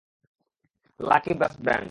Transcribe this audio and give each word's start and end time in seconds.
Lucky 0.99 1.33
brass 1.39 1.55
band. 1.65 1.79